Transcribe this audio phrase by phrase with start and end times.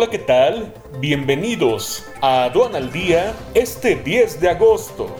[0.00, 0.72] Hola, ¿qué tal?
[1.00, 5.12] Bienvenidos a Aduana al Día este 10 de agosto.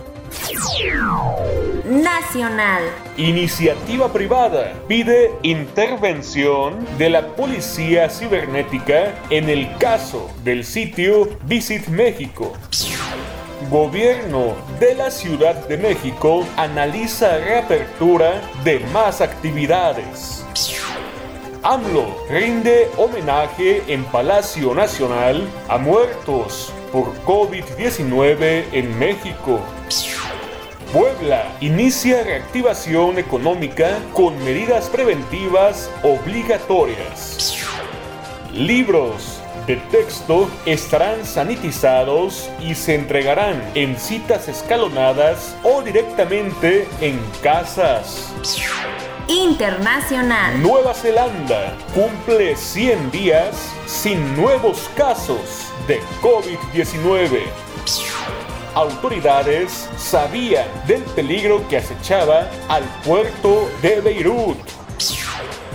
[1.84, 2.84] Nacional.
[3.16, 12.52] Iniciativa privada pide intervención de la policía cibernética en el caso del sitio Visit México.
[13.72, 20.45] Gobierno de la Ciudad de México analiza reapertura de más actividades.
[21.69, 29.61] AMLO rinde homenaje en Palacio Nacional a muertos por COVID-19 en México.
[30.95, 37.59] Puebla inicia reactivación económica con medidas preventivas obligatorias.
[38.55, 48.33] Libros de texto estarán sanitizados y se entregarán en citas escalonadas o directamente en casas.
[49.28, 50.59] Internacional.
[50.62, 57.43] Nueva Zelanda cumple 100 días sin nuevos casos de COVID-19.
[58.75, 64.57] Autoridades sabían del peligro que acechaba al puerto de Beirut.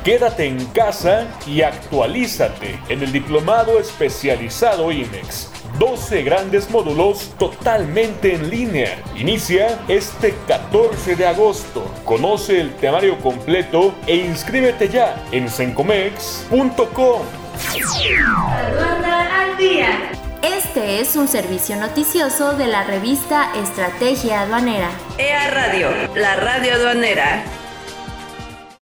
[0.04, 8.50] Quédate en casa y actualízate en el diplomado especializado IMEX 12 grandes módulos totalmente en
[8.50, 9.02] línea.
[9.16, 11.92] Inicia este 14 de agosto.
[12.06, 17.22] Conoce el temario completo e inscríbete ya en sencomex.com.
[20.42, 24.90] Este es un servicio noticioso de la revista Estrategia Aduanera.
[25.18, 27.62] EA Radio, la radio aduanera.